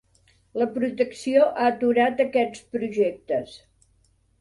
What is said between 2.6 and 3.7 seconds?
projectes.